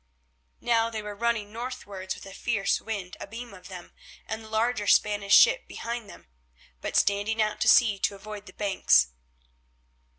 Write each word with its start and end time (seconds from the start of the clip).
Now 0.61 0.89
they 0.89 1.03
were 1.03 1.13
running 1.13 1.53
northwards 1.53 2.15
with 2.15 2.25
a 2.25 2.33
fierce 2.33 2.81
wind 2.81 3.15
abeam 3.19 3.53
of 3.53 3.67
them, 3.67 3.91
and 4.25 4.43
the 4.43 4.49
larger 4.49 4.87
Spanish 4.87 5.35
ship 5.35 5.67
behind, 5.67 6.25
but 6.81 6.95
standing 6.97 7.37
further 7.37 7.51
out 7.51 7.61
to 7.61 7.67
sea 7.67 7.99
to 7.99 8.15
avoid 8.15 8.47
the 8.47 8.53
banks. 8.53 9.09